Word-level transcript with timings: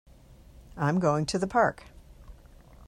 I 0.77 0.89
am 0.89 0.99
going 0.99 1.27
to 1.27 1.37
the 1.37 1.45
Park. 1.45 1.83